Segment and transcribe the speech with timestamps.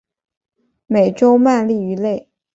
[0.87, 2.27] 美洲鳗鲡鱼类。